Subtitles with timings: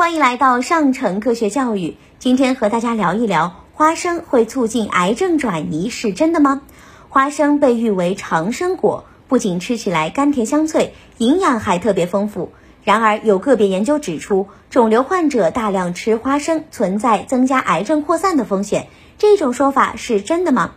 [0.00, 1.94] 欢迎来到上城科学教育。
[2.18, 6.62] 今天和大家聊一聊，花生会促进癌症转移是真的吗？
[7.10, 12.50] 花生被誉为长生果，不仅吃起来甘甜香脆，营养还特别丰富。
[12.82, 18.86] 然而，有个别研究指出，肿瘤患者大量吃花生存在增加癌症扩散的风险。
[19.18, 20.72] 这种说法是真的吗？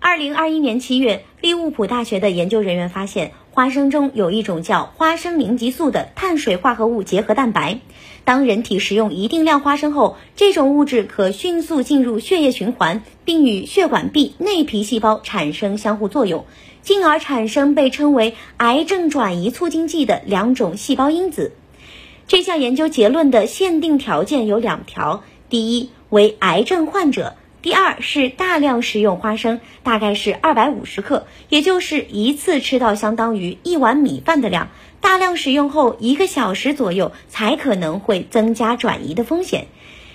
[0.00, 3.30] 二零二一年七月，利物浦大学的研究人员发现。
[3.60, 7.80] 花生中有一种叫花生凝集素的碳水化合物结合蛋白，
[8.24, 16.46] 当人体食用一定量花生后，这种物质可迅速进入血液循环，并与血管壁内皮细胞产生相互作用，
[16.80, 21.52] 进而产生被称为癌症转移促进剂的两种细胞因子。
[22.26, 27.34] 这项研究结论的限定条件有两条：第一，为癌症患者。
[27.62, 34.68] 第二是大量食用花生，大概是二百五十克，也就是一次吃到相当于一碗米饭的量。
[35.02, 39.66] 大量食用后一个小时左右才可能会增加转移的风险。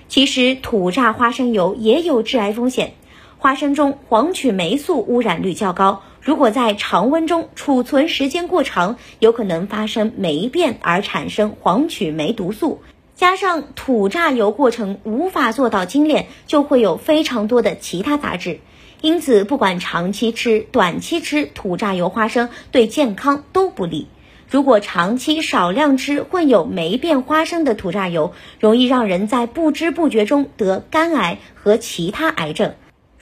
[0.08, 2.94] 其实土榨花生油也有致癌风险，
[3.38, 12.82] 花生中黄曲霉素污染率较高，如果在常温中储存时间过长，有可能发生霉变而产生黄曲霉毒素。
[13.16, 18.60] 加上土榨油过程无法做到精炼，就会有非常多的其他杂质。
[19.02, 24.08] 因此，不管长期吃、短期吃土榨油花生，对健康都不利。
[24.50, 32.74] 如果长期少量吃混有霉变花生的土榨油，容易让人在不知不觉中得肝癌和其他癌症。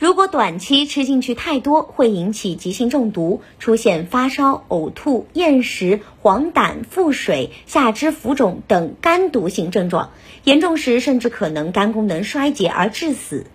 [0.04, 10.10] 如果短期吃进去太多，会引起急性中毒，出现发烧、呕吐、厌食、黄疸、腹水、下肢浮肿等肝毒性症状，
[10.44, 13.46] 严重时甚至可能肝功能衰竭而致死。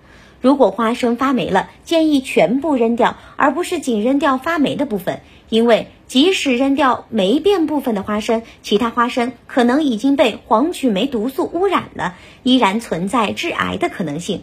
[0.41, 14.41] 如果花生发霉了，建议全部扔掉，而不是仅扔掉发霉的部分，因为即使扔掉霉变部分的花生，其他花生可能已经被黄曲霉毒素污染了，依然存在致癌的可能性。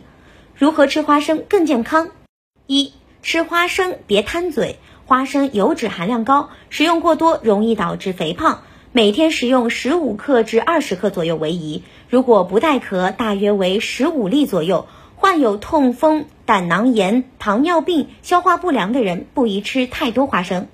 [0.57, 2.11] 如何吃花生更健康？
[2.65, 8.61] 一吃花生别贪嘴，花生油脂含量高，食用过多容易导致肥胖。
[8.93, 11.83] 每天食用十五克至二十克左右为宜。
[12.07, 14.87] 如果不带壳，大约为十五粒左右。
[15.17, 20.69] 患有痛风、胆囊炎、糖尿病、消化不良的人不宜吃太多花生。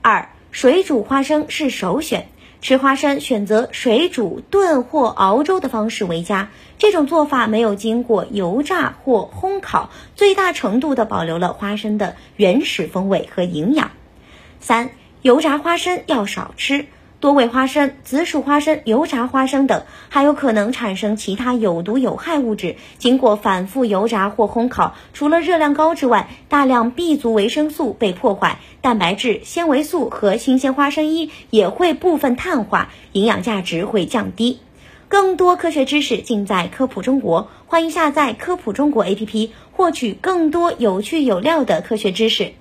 [0.00, 2.28] 二水煮花生是首选。
[2.62, 6.50] 吃花生选择水煮、炖或熬粥的方式为佳。
[6.78, 13.90] 这种做法没有经过油炸或烘烤，最大程度的保留了花生的原始风味和营养。
[14.60, 14.90] 三、
[15.22, 16.86] 油炸花生要少吃。
[17.22, 22.74] 多味花生、紫薯花生、油炸花生等，还有可能产生其他有毒有害物质。
[22.98, 34.58] 经过反复油炸或烘烤，除了热量高之外，大量 B 族维生素被破坏，蛋白质、纤维素和新鲜花生衣也会部分碳化，营养价值会降低。
[35.06, 42.54] 更多科学知识尽在科普中国，欢迎下载科普中国 APP，获取更多有趣有料的科学知识。